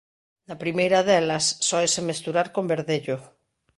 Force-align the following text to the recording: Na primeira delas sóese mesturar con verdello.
Na 0.47 0.55
primeira 0.63 0.99
delas 1.07 1.45
sóese 1.69 2.01
mesturar 2.09 2.47
con 2.55 2.65
verdello. 2.73 3.17